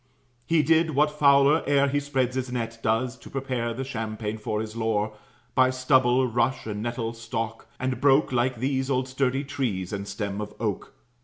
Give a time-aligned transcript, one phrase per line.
[0.47, 4.59] He did what fowler, ere he spreads his net, Does, to prepare the champaign for
[4.59, 5.13] his lore,
[5.53, 10.41] By stubble, rush, and nettle stalk; and broke, Like these, old sturdy trees and stems
[10.41, 10.95] of oak.